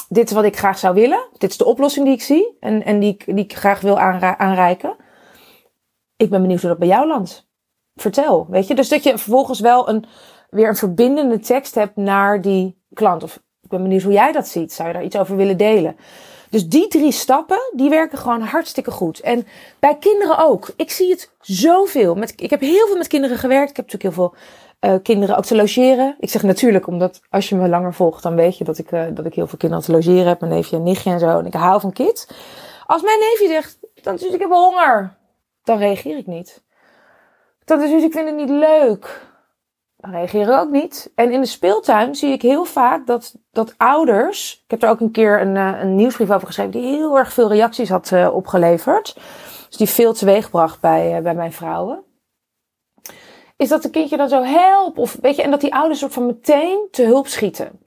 Dit 0.09 0.29
is 0.29 0.35
wat 0.35 0.43
ik 0.43 0.57
graag 0.57 0.77
zou 0.77 0.93
willen. 0.93 1.27
Dit 1.37 1.49
is 1.49 1.57
de 1.57 1.65
oplossing 1.65 2.05
die 2.05 2.15
ik 2.15 2.21
zie 2.21 2.57
en, 2.59 2.83
en 2.83 2.99
die, 2.99 3.13
ik, 3.13 3.25
die 3.25 3.43
ik 3.43 3.55
graag 3.55 3.81
wil 3.81 3.99
aanreiken. 3.99 4.95
Ik 6.17 6.29
ben 6.29 6.41
benieuwd 6.41 6.61
hoe 6.61 6.69
dat 6.69 6.79
bij 6.79 6.87
jou 6.87 7.07
landt. 7.07 7.47
Vertel, 7.95 8.47
weet 8.49 8.67
je. 8.67 8.75
Dus 8.75 8.89
dat 8.89 9.03
je 9.03 9.17
vervolgens 9.17 9.59
wel 9.59 9.89
een, 9.89 10.05
weer 10.49 10.67
een 10.67 10.75
verbindende 10.75 11.39
tekst 11.39 11.75
hebt 11.75 11.95
naar 11.95 12.41
die 12.41 12.77
klant. 12.93 13.23
Of 13.23 13.35
ik 13.61 13.69
ben 13.69 13.81
benieuwd 13.81 14.03
hoe 14.03 14.13
jij 14.13 14.31
dat 14.31 14.47
ziet. 14.47 14.73
Zou 14.73 14.87
je 14.87 14.93
daar 14.93 15.03
iets 15.03 15.17
over 15.17 15.35
willen 15.35 15.57
delen? 15.57 15.97
Dus 16.49 16.67
die 16.67 16.87
drie 16.87 17.11
stappen, 17.11 17.59
die 17.75 17.89
werken 17.89 18.17
gewoon 18.17 18.41
hartstikke 18.41 18.91
goed. 18.91 19.19
En 19.19 19.47
bij 19.79 19.97
kinderen 19.97 20.37
ook. 20.37 20.69
Ik 20.75 20.91
zie 20.91 21.09
het 21.09 21.31
zoveel. 21.41 22.15
Met, 22.15 22.33
ik 22.35 22.49
heb 22.49 22.59
heel 22.59 22.87
veel 22.87 22.97
met 22.97 23.07
kinderen 23.07 23.37
gewerkt. 23.37 23.69
Ik 23.69 23.75
heb 23.75 23.91
natuurlijk 23.91 24.15
heel 24.15 24.29
veel 24.29 24.35
uh, 24.91 24.95
kinderen 25.03 25.37
ook 25.37 25.45
te 25.45 25.55
logeren. 25.55 26.15
Ik 26.19 26.29
zeg 26.29 26.43
natuurlijk, 26.43 26.87
omdat 26.87 27.21
als 27.29 27.49
je 27.49 27.55
me 27.55 27.69
langer 27.69 27.93
volgt, 27.93 28.23
dan 28.23 28.35
weet 28.35 28.57
je 28.57 28.63
dat 28.63 28.77
ik, 28.77 28.91
uh, 28.91 29.03
dat 29.13 29.25
ik 29.25 29.33
heel 29.33 29.47
veel 29.47 29.57
kinderen 29.57 29.85
te 29.85 29.91
logeren 29.91 30.27
heb. 30.27 30.39
Mijn 30.39 30.51
neefje 30.51 30.75
en 30.75 30.83
nichtje 30.83 31.11
en 31.11 31.19
zo. 31.19 31.39
En 31.39 31.45
ik 31.45 31.53
hou 31.53 31.79
van 31.79 31.93
kids. 31.93 32.27
Als 32.85 33.01
mijn 33.01 33.19
neefje 33.19 33.47
zegt, 33.47 33.77
dan 34.01 34.15
dus 34.15 34.33
ik 34.33 34.39
heb 34.39 34.49
honger. 34.49 35.17
Dan 35.63 35.77
reageer 35.77 36.17
ik 36.17 36.27
niet. 36.27 36.63
Dan 37.65 37.81
is 37.81 37.89
dus 37.89 38.03
ik 38.03 38.11
vind 38.11 38.25
het 38.25 38.35
niet 38.35 38.49
leuk 38.49 39.21
reageren 40.11 40.59
ook 40.59 40.69
niet. 40.69 41.11
En 41.15 41.31
in 41.31 41.41
de 41.41 41.47
speeltuin 41.47 42.15
zie 42.15 42.31
ik 42.31 42.41
heel 42.41 42.65
vaak 42.65 43.07
dat, 43.07 43.35
dat 43.51 43.73
ouders. 43.77 44.61
Ik 44.63 44.71
heb 44.71 44.83
er 44.83 44.89
ook 44.89 44.99
een 44.99 45.11
keer 45.11 45.41
een, 45.41 45.55
uh, 45.55 45.81
een 45.81 45.95
nieuwsbrief 45.95 46.31
over 46.31 46.47
geschreven. 46.47 46.71
die 46.71 46.81
heel 46.81 47.17
erg 47.17 47.33
veel 47.33 47.49
reacties 47.49 47.89
had 47.89 48.11
uh, 48.11 48.35
opgeleverd. 48.35 49.13
Dus 49.67 49.77
die 49.77 49.89
veel 49.89 50.13
teweegbracht 50.13 50.79
bij, 50.81 51.17
uh, 51.17 51.23
bij 51.23 51.35
mijn 51.35 51.53
vrouwen. 51.53 52.03
Is 53.57 53.69
dat 53.69 53.81
de 53.81 53.89
kindje 53.89 54.17
dan 54.17 54.29
zo 54.29 54.43
help. 54.43 54.97
Of 54.97 55.17
weet 55.21 55.35
je, 55.35 55.41
en 55.41 55.51
dat 55.51 55.61
die 55.61 55.73
ouders 55.73 55.99
soort 55.99 56.13
van 56.13 56.25
meteen 56.25 56.87
te 56.91 57.03
hulp 57.03 57.27
schieten. 57.27 57.79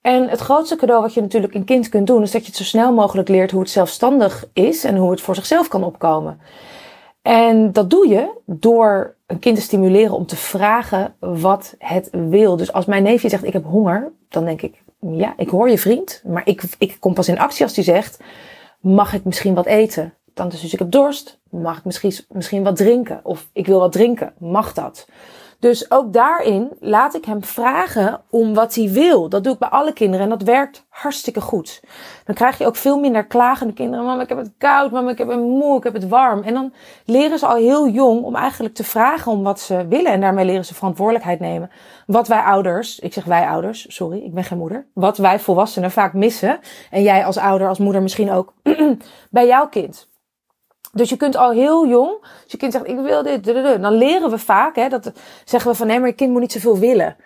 En 0.00 0.28
het 0.28 0.40
grootste 0.40 0.76
cadeau 0.76 1.02
wat 1.02 1.14
je 1.14 1.20
natuurlijk 1.20 1.54
een 1.54 1.64
kind 1.64 1.88
kunt 1.88 2.06
doen. 2.06 2.22
is 2.22 2.30
dat 2.30 2.40
je 2.40 2.46
het 2.46 2.56
zo 2.56 2.64
snel 2.64 2.92
mogelijk 2.92 3.28
leert 3.28 3.50
hoe 3.50 3.60
het 3.60 3.70
zelfstandig 3.70 4.44
is. 4.52 4.84
en 4.84 4.96
hoe 4.96 5.10
het 5.10 5.20
voor 5.20 5.34
zichzelf 5.34 5.68
kan 5.68 5.84
opkomen. 5.84 6.40
En 7.26 7.72
dat 7.72 7.90
doe 7.90 8.08
je 8.08 8.30
door 8.44 9.14
een 9.26 9.38
kind 9.38 9.56
te 9.56 9.62
stimuleren 9.62 10.14
om 10.14 10.26
te 10.26 10.36
vragen 10.36 11.14
wat 11.18 11.74
het 11.78 12.08
wil. 12.12 12.56
Dus 12.56 12.72
als 12.72 12.84
mijn 12.84 13.02
neefje 13.02 13.28
zegt 13.28 13.44
ik 13.44 13.52
heb 13.52 13.64
honger, 13.64 14.12
dan 14.28 14.44
denk 14.44 14.62
ik, 14.62 14.82
ja, 15.00 15.34
ik 15.36 15.48
hoor 15.48 15.70
je 15.70 15.78
vriend, 15.78 16.22
maar 16.26 16.42
ik, 16.44 16.62
ik 16.78 16.96
kom 17.00 17.14
pas 17.14 17.28
in 17.28 17.38
actie 17.38 17.64
als 17.64 17.74
hij 17.74 17.84
zegt, 17.84 18.20
mag 18.80 19.12
ik 19.12 19.24
misschien 19.24 19.54
wat 19.54 19.66
eten? 19.66 20.14
Dan 20.34 20.48
dus 20.48 20.72
ik 20.72 20.78
heb 20.78 20.90
dorst, 20.90 21.38
mag 21.50 21.78
ik 21.78 21.84
misschien, 21.84 22.12
misschien 22.28 22.62
wat 22.62 22.76
drinken? 22.76 23.20
Of 23.22 23.48
ik 23.52 23.66
wil 23.66 23.78
wat 23.78 23.92
drinken, 23.92 24.32
mag 24.38 24.72
dat? 24.72 25.08
Dus 25.58 25.90
ook 25.90 26.12
daarin 26.12 26.72
laat 26.80 27.14
ik 27.14 27.24
hem 27.24 27.44
vragen 27.44 28.20
om 28.30 28.54
wat 28.54 28.74
hij 28.74 28.90
wil. 28.90 29.28
Dat 29.28 29.44
doe 29.44 29.52
ik 29.52 29.58
bij 29.58 29.68
alle 29.68 29.92
kinderen 29.92 30.24
en 30.24 30.30
dat 30.30 30.42
werkt 30.42 30.86
hartstikke 30.88 31.40
goed. 31.40 31.82
Dan 32.24 32.34
krijg 32.34 32.58
je 32.58 32.66
ook 32.66 32.76
veel 32.76 32.98
minder 32.98 33.26
klagende 33.26 33.72
kinderen. 33.72 34.04
Mama, 34.04 34.22
ik 34.22 34.28
heb 34.28 34.38
het 34.38 34.52
koud. 34.58 34.90
Mama, 34.90 35.10
ik 35.10 35.18
heb 35.18 35.28
het 35.28 35.40
moe. 35.40 35.76
Ik 35.76 35.84
heb 35.84 35.92
het 35.92 36.08
warm. 36.08 36.42
En 36.42 36.54
dan 36.54 36.72
leren 37.04 37.38
ze 37.38 37.46
al 37.46 37.56
heel 37.56 37.88
jong 37.88 38.22
om 38.22 38.34
eigenlijk 38.34 38.74
te 38.74 38.84
vragen 38.84 39.32
om 39.32 39.42
wat 39.42 39.60
ze 39.60 39.86
willen. 39.88 40.12
En 40.12 40.20
daarmee 40.20 40.44
leren 40.44 40.64
ze 40.64 40.74
verantwoordelijkheid 40.74 41.40
nemen. 41.40 41.70
Wat 42.06 42.28
wij 42.28 42.40
ouders, 42.42 42.98
ik 42.98 43.12
zeg 43.12 43.24
wij 43.24 43.46
ouders, 43.46 43.86
sorry, 43.88 44.18
ik 44.18 44.34
ben 44.34 44.44
geen 44.44 44.58
moeder. 44.58 44.86
Wat 44.92 45.18
wij 45.18 45.38
volwassenen 45.38 45.90
vaak 45.90 46.12
missen. 46.12 46.58
En 46.90 47.02
jij 47.02 47.24
als 47.24 47.36
ouder, 47.36 47.68
als 47.68 47.78
moeder 47.78 48.02
misschien 48.02 48.30
ook 48.30 48.54
bij 49.30 49.46
jouw 49.46 49.68
kind. 49.68 50.08
Dus 50.96 51.08
je 51.08 51.16
kunt 51.16 51.36
al 51.36 51.50
heel 51.50 51.86
jong, 51.86 52.10
als 52.20 52.52
je 52.52 52.56
kind 52.56 52.72
zegt, 52.72 52.86
ik 52.86 52.98
wil 52.98 53.22
dit, 53.22 53.44
dan 53.82 53.92
leren 53.92 54.30
we 54.30 54.38
vaak, 54.38 54.76
hè, 54.76 54.88
dat 54.88 55.12
zeggen 55.44 55.70
we 55.70 55.76
van 55.76 55.86
nee, 55.86 55.98
maar 55.98 56.08
je 56.08 56.14
kind 56.14 56.30
moet 56.32 56.40
niet 56.40 56.52
zoveel 56.52 56.78
willen. 56.78 57.16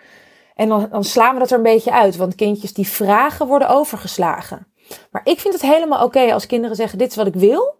En 0.55 0.69
dan, 0.69 0.87
dan 0.91 1.03
slaan 1.03 1.33
we 1.33 1.39
dat 1.39 1.51
er 1.51 1.57
een 1.57 1.63
beetje 1.63 1.91
uit, 1.91 2.15
want 2.15 2.35
kindjes 2.35 2.73
die 2.73 2.87
vragen 2.87 3.47
worden 3.47 3.69
overgeslagen. 3.69 4.67
Maar 5.11 5.21
ik 5.23 5.39
vind 5.39 5.53
het 5.53 5.63
helemaal 5.63 6.03
oké 6.03 6.33
als 6.33 6.45
kinderen 6.45 6.75
zeggen, 6.75 6.97
dit 6.97 7.09
is 7.09 7.15
wat 7.15 7.27
ik 7.27 7.33
wil. 7.33 7.79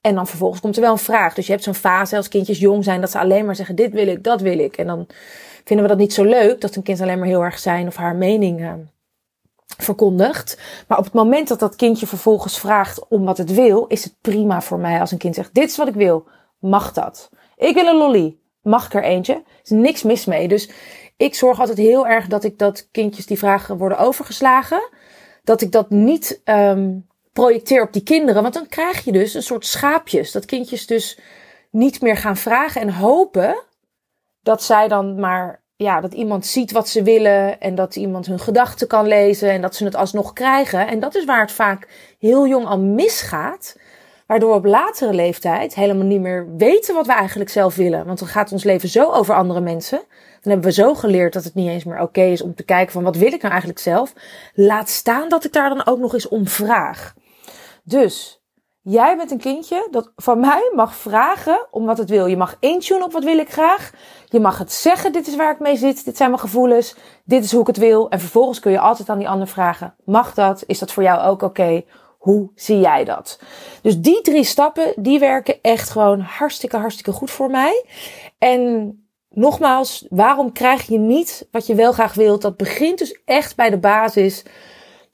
En 0.00 0.14
dan 0.14 0.26
vervolgens 0.26 0.60
komt 0.60 0.76
er 0.76 0.82
wel 0.82 0.92
een 0.92 0.98
vraag. 0.98 1.34
Dus 1.34 1.46
je 1.46 1.52
hebt 1.52 1.64
zo'n 1.64 1.74
fase 1.74 2.16
als 2.16 2.28
kindjes 2.28 2.58
jong 2.58 2.84
zijn, 2.84 3.00
dat 3.00 3.10
ze 3.10 3.18
alleen 3.18 3.44
maar 3.46 3.56
zeggen, 3.56 3.76
dit 3.76 3.92
wil 3.92 4.06
ik, 4.06 4.24
dat 4.24 4.40
wil 4.40 4.58
ik. 4.58 4.76
En 4.76 4.86
dan 4.86 5.06
vinden 5.64 5.84
we 5.86 5.90
dat 5.92 6.00
niet 6.00 6.12
zo 6.12 6.24
leuk, 6.24 6.60
dat 6.60 6.76
een 6.76 6.82
kind 6.82 7.00
alleen 7.00 7.18
maar 7.18 7.28
heel 7.28 7.44
erg 7.44 7.58
zijn 7.58 7.86
of 7.86 7.96
haar 7.96 8.16
mening 8.16 8.60
uh, 8.60 8.72
verkondigt. 9.66 10.60
Maar 10.88 10.98
op 10.98 11.04
het 11.04 11.12
moment 11.12 11.48
dat 11.48 11.58
dat 11.58 11.76
kindje 11.76 12.06
vervolgens 12.06 12.58
vraagt 12.58 13.08
om 13.08 13.24
wat 13.24 13.38
het 13.38 13.54
wil, 13.54 13.86
is 13.86 14.04
het 14.04 14.14
prima 14.20 14.60
voor 14.60 14.78
mij 14.78 15.00
als 15.00 15.12
een 15.12 15.18
kind 15.18 15.34
zegt: 15.34 15.54
Dit 15.54 15.70
is 15.70 15.76
wat 15.76 15.88
ik 15.88 15.94
wil. 15.94 16.26
Mag 16.58 16.92
dat? 16.92 17.30
Ik 17.56 17.74
wil 17.74 17.86
een 17.86 17.96
lolly. 17.96 18.36
Mag 18.62 18.86
ik 18.86 18.94
er 18.94 19.02
eentje? 19.02 19.34
Er 19.34 19.42
is 19.62 19.70
niks 19.70 20.02
mis 20.02 20.24
mee. 20.24 20.48
Dus 20.48 20.70
ik 21.16 21.34
zorg 21.34 21.60
altijd 21.60 21.78
heel 21.78 22.06
erg 22.06 22.26
dat 22.26 22.44
ik 22.44 22.58
dat 22.58 22.88
kindjes 22.90 23.26
die 23.26 23.38
vragen 23.38 23.76
worden 23.76 23.98
overgeslagen, 23.98 24.88
dat 25.44 25.60
ik 25.60 25.72
dat 25.72 25.90
niet 25.90 26.40
um, 26.44 27.06
projecteer 27.32 27.82
op 27.82 27.92
die 27.92 28.02
kinderen. 28.02 28.42
Want 28.42 28.54
dan 28.54 28.66
krijg 28.66 29.04
je 29.04 29.12
dus 29.12 29.34
een 29.34 29.42
soort 29.42 29.66
schaapjes. 29.66 30.32
Dat 30.32 30.44
kindjes 30.44 30.86
dus 30.86 31.18
niet 31.70 32.00
meer 32.00 32.16
gaan 32.16 32.36
vragen 32.36 32.80
en 32.80 32.90
hopen 32.90 33.64
dat 34.42 34.62
zij 34.62 34.88
dan 34.88 35.20
maar 35.20 35.62
ja, 35.76 36.00
dat 36.00 36.12
iemand 36.12 36.46
ziet 36.46 36.72
wat 36.72 36.88
ze 36.88 37.02
willen 37.02 37.60
en 37.60 37.74
dat 37.74 37.96
iemand 37.96 38.26
hun 38.26 38.38
gedachten 38.38 38.86
kan 38.86 39.06
lezen 39.06 39.50
en 39.50 39.60
dat 39.60 39.74
ze 39.74 39.84
het 39.84 39.94
alsnog 39.94 40.32
krijgen. 40.32 40.86
En 40.86 41.00
dat 41.00 41.14
is 41.14 41.24
waar 41.24 41.40
het 41.40 41.52
vaak 41.52 41.88
heel 42.18 42.46
jong 42.46 42.66
al 42.66 42.78
misgaat. 42.78 43.76
Waardoor 44.26 44.50
we 44.50 44.56
op 44.56 44.64
latere 44.64 45.14
leeftijd 45.14 45.74
helemaal 45.74 46.06
niet 46.06 46.20
meer 46.20 46.56
weten 46.56 46.94
wat 46.94 47.06
we 47.06 47.12
eigenlijk 47.12 47.50
zelf 47.50 47.74
willen. 47.74 48.06
Want 48.06 48.18
dan 48.18 48.28
gaat 48.28 48.52
ons 48.52 48.64
leven 48.64 48.88
zo 48.88 49.10
over 49.10 49.34
andere 49.34 49.60
mensen. 49.60 49.98
Dan 50.40 50.52
hebben 50.52 50.68
we 50.68 50.72
zo 50.72 50.94
geleerd 50.94 51.32
dat 51.32 51.44
het 51.44 51.54
niet 51.54 51.68
eens 51.68 51.84
meer 51.84 52.00
oké 52.00 52.22
is 52.22 52.42
om 52.42 52.54
te 52.54 52.64
kijken 52.64 52.92
van 52.92 53.02
wat 53.02 53.16
wil 53.16 53.32
ik 53.32 53.40
nou 53.40 53.50
eigenlijk 53.50 53.80
zelf. 53.80 54.12
Laat 54.54 54.88
staan 54.88 55.28
dat 55.28 55.44
ik 55.44 55.52
daar 55.52 55.68
dan 55.68 55.86
ook 55.86 55.98
nog 55.98 56.12
eens 56.12 56.28
om 56.28 56.48
vraag. 56.48 57.14
Dus 57.84 58.40
jij 58.88 59.16
bent 59.16 59.30
een 59.30 59.38
kindje 59.38 59.88
dat 59.90 60.12
van 60.16 60.40
mij 60.40 60.72
mag 60.74 60.94
vragen 60.94 61.66
om 61.70 61.86
wat 61.86 61.98
het 61.98 62.10
wil. 62.10 62.26
Je 62.26 62.36
mag 62.36 62.56
intunen 62.60 63.04
op 63.04 63.12
wat 63.12 63.24
wil 63.24 63.38
ik 63.38 63.52
graag. 63.52 63.92
Je 64.28 64.40
mag 64.40 64.58
het 64.58 64.72
zeggen, 64.72 65.12
dit 65.12 65.26
is 65.26 65.36
waar 65.36 65.52
ik 65.52 65.58
mee 65.58 65.76
zit, 65.76 66.04
dit 66.04 66.16
zijn 66.16 66.30
mijn 66.30 66.40
gevoelens, 66.40 66.96
dit 67.24 67.44
is 67.44 67.52
hoe 67.52 67.60
ik 67.60 67.66
het 67.66 67.76
wil. 67.76 68.10
En 68.10 68.20
vervolgens 68.20 68.60
kun 68.60 68.72
je 68.72 68.78
altijd 68.78 69.08
aan 69.08 69.18
die 69.18 69.28
ander 69.28 69.48
vragen, 69.48 69.94
mag 70.04 70.34
dat? 70.34 70.64
Is 70.66 70.78
dat 70.78 70.92
voor 70.92 71.02
jou 71.02 71.20
ook 71.20 71.42
oké? 71.42 71.84
Hoe 72.18 72.50
zie 72.54 72.78
jij 72.78 73.04
dat? 73.04 73.40
Dus 73.82 74.00
die 74.00 74.20
drie 74.20 74.44
stappen, 74.44 74.92
die 74.96 75.18
werken 75.18 75.58
echt 75.62 75.90
gewoon 75.90 76.20
hartstikke, 76.20 76.76
hartstikke 76.76 77.12
goed 77.12 77.30
voor 77.30 77.50
mij. 77.50 77.84
En 78.38 78.92
nogmaals, 79.30 80.06
waarom 80.10 80.52
krijg 80.52 80.86
je 80.86 80.98
niet 80.98 81.48
wat 81.50 81.66
je 81.66 81.74
wel 81.74 81.92
graag 81.92 82.14
wilt? 82.14 82.42
Dat 82.42 82.56
begint 82.56 82.98
dus 82.98 83.20
echt 83.24 83.56
bij 83.56 83.70
de 83.70 83.78
basis. 83.78 84.44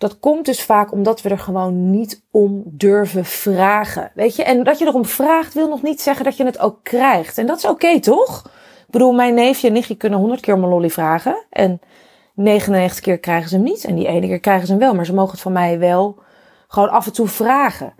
Dat 0.02 0.18
komt 0.18 0.44
dus 0.44 0.62
vaak 0.62 0.92
omdat 0.92 1.22
we 1.22 1.28
er 1.28 1.38
gewoon 1.38 1.90
niet 1.90 2.22
om 2.30 2.62
durven 2.64 3.24
vragen. 3.24 4.10
Weet 4.14 4.36
je, 4.36 4.42
en 4.42 4.64
dat 4.64 4.78
je 4.78 4.86
erom 4.86 5.04
vraagt 5.04 5.54
wil 5.54 5.68
nog 5.68 5.82
niet 5.82 6.00
zeggen 6.00 6.24
dat 6.24 6.36
je 6.36 6.44
het 6.44 6.58
ook 6.58 6.78
krijgt. 6.82 7.38
En 7.38 7.46
dat 7.46 7.58
is 7.58 7.64
oké, 7.64 8.00
toch? 8.00 8.42
Ik 8.86 8.90
bedoel, 8.90 9.12
mijn 9.12 9.34
neefje 9.34 9.66
en 9.66 9.72
nichtje 9.72 9.96
kunnen 9.96 10.18
honderd 10.18 10.40
keer 10.40 10.54
een 10.54 10.60
lolly 10.60 10.90
vragen. 10.90 11.44
En 11.50 11.80
99 12.34 13.00
keer 13.00 13.18
krijgen 13.18 13.48
ze 13.48 13.54
hem 13.54 13.64
niet. 13.64 13.84
En 13.84 13.94
die 13.94 14.06
ene 14.06 14.26
keer 14.26 14.40
krijgen 14.40 14.66
ze 14.66 14.72
hem 14.72 14.80
wel. 14.80 14.94
Maar 14.94 15.06
ze 15.06 15.14
mogen 15.14 15.32
het 15.32 15.40
van 15.40 15.52
mij 15.52 15.78
wel 15.78 16.18
gewoon 16.68 16.90
af 16.90 17.06
en 17.06 17.12
toe 17.12 17.28
vragen. 17.28 17.94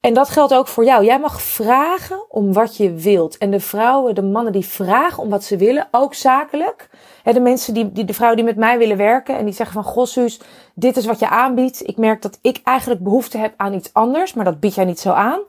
En 0.00 0.14
dat 0.14 0.28
geldt 0.28 0.54
ook 0.54 0.66
voor 0.68 0.84
jou. 0.84 1.04
Jij 1.04 1.20
mag 1.20 1.42
vragen 1.42 2.30
om 2.30 2.52
wat 2.52 2.76
je 2.76 2.92
wilt. 2.92 3.38
En 3.38 3.50
de 3.50 3.60
vrouwen, 3.60 4.14
de 4.14 4.22
mannen 4.22 4.52
die 4.52 4.66
vragen 4.66 5.22
om 5.22 5.30
wat 5.30 5.44
ze 5.44 5.56
willen, 5.56 5.88
ook 5.90 6.14
zakelijk. 6.14 6.90
de 7.22 7.40
mensen 7.40 7.74
die, 7.74 7.92
die, 7.92 8.04
de 8.04 8.14
vrouwen 8.14 8.36
die 8.38 8.46
met 8.46 8.56
mij 8.56 8.78
willen 8.78 8.96
werken 8.96 9.36
en 9.36 9.44
die 9.44 9.54
zeggen 9.54 9.82
van, 9.82 9.92
goh 9.92 10.06
Suus, 10.06 10.40
dit 10.74 10.96
is 10.96 11.06
wat 11.06 11.18
je 11.18 11.28
aanbiedt. 11.28 11.88
Ik 11.88 11.96
merk 11.96 12.22
dat 12.22 12.38
ik 12.42 12.60
eigenlijk 12.64 13.02
behoefte 13.02 13.38
heb 13.38 13.54
aan 13.56 13.74
iets 13.74 13.92
anders, 13.92 14.34
maar 14.34 14.44
dat 14.44 14.60
bied 14.60 14.74
jij 14.74 14.84
niet 14.84 15.00
zo 15.00 15.10
aan. 15.10 15.40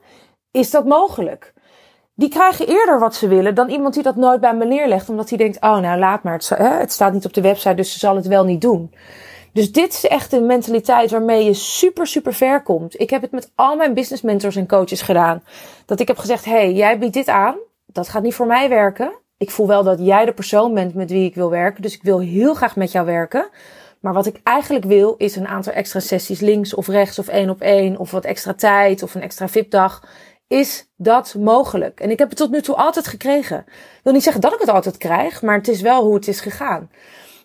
Is 0.50 0.70
dat 0.70 0.84
mogelijk? 0.84 1.52
Die 2.14 2.28
krijgen 2.28 2.66
eerder 2.66 2.98
wat 2.98 3.14
ze 3.14 3.28
willen 3.28 3.54
dan 3.54 3.68
iemand 3.68 3.94
die 3.94 4.02
dat 4.02 4.16
nooit 4.16 4.40
bij 4.40 4.54
me 4.54 4.64
neerlegt, 4.64 5.08
omdat 5.08 5.28
hij 5.28 5.38
denkt, 5.38 5.60
oh 5.60 5.78
nou 5.78 5.98
laat 5.98 6.22
maar, 6.22 6.32
het, 6.32 6.48
het 6.58 6.92
staat 6.92 7.12
niet 7.12 7.24
op 7.24 7.34
de 7.34 7.40
website, 7.40 7.74
dus 7.74 7.92
ze 7.92 7.98
zal 7.98 8.16
het 8.16 8.26
wel 8.26 8.44
niet 8.44 8.60
doen. 8.60 8.94
Dus 9.52 9.72
dit 9.72 9.92
is 9.92 10.06
echt 10.06 10.32
een 10.32 10.46
mentaliteit 10.46 11.10
waarmee 11.10 11.44
je 11.44 11.54
super, 11.54 12.06
super 12.06 12.34
ver 12.34 12.62
komt. 12.62 13.00
Ik 13.00 13.10
heb 13.10 13.22
het 13.22 13.30
met 13.30 13.50
al 13.54 13.76
mijn 13.76 13.94
business 13.94 14.22
mentors 14.22 14.56
en 14.56 14.68
coaches 14.68 15.02
gedaan. 15.02 15.42
Dat 15.86 16.00
ik 16.00 16.08
heb 16.08 16.18
gezegd, 16.18 16.44
hey, 16.44 16.72
jij 16.72 16.98
biedt 16.98 17.14
dit 17.14 17.28
aan. 17.28 17.56
Dat 17.86 18.08
gaat 18.08 18.22
niet 18.22 18.34
voor 18.34 18.46
mij 18.46 18.68
werken. 18.68 19.12
Ik 19.36 19.50
voel 19.50 19.66
wel 19.66 19.82
dat 19.82 19.98
jij 19.98 20.24
de 20.24 20.32
persoon 20.32 20.74
bent 20.74 20.94
met 20.94 21.10
wie 21.10 21.24
ik 21.24 21.34
wil 21.34 21.50
werken. 21.50 21.82
Dus 21.82 21.94
ik 21.94 22.02
wil 22.02 22.20
heel 22.20 22.54
graag 22.54 22.76
met 22.76 22.92
jou 22.92 23.06
werken. 23.06 23.48
Maar 24.00 24.12
wat 24.12 24.26
ik 24.26 24.40
eigenlijk 24.42 24.84
wil, 24.84 25.14
is 25.16 25.36
een 25.36 25.48
aantal 25.48 25.72
extra 25.72 26.00
sessies 26.00 26.40
links 26.40 26.74
of 26.74 26.86
rechts 26.86 27.18
of 27.18 27.28
één 27.28 27.50
op 27.50 27.60
één. 27.60 27.96
Of 27.96 28.10
wat 28.10 28.24
extra 28.24 28.54
tijd 28.54 29.02
of 29.02 29.14
een 29.14 29.22
extra 29.22 29.48
VIP-dag. 29.48 30.02
Is 30.46 30.88
dat 30.96 31.34
mogelijk? 31.38 32.00
En 32.00 32.10
ik 32.10 32.18
heb 32.18 32.28
het 32.28 32.38
tot 32.38 32.50
nu 32.50 32.62
toe 32.62 32.74
altijd 32.74 33.06
gekregen. 33.06 33.58
Ik 33.66 34.00
wil 34.02 34.12
niet 34.12 34.22
zeggen 34.22 34.42
dat 34.42 34.52
ik 34.52 34.60
het 34.60 34.68
altijd 34.68 34.96
krijg, 34.96 35.42
maar 35.42 35.56
het 35.56 35.68
is 35.68 35.80
wel 35.80 36.04
hoe 36.04 36.14
het 36.14 36.28
is 36.28 36.40
gegaan. 36.40 36.90